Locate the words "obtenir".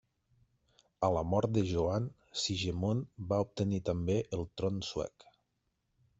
3.45-3.83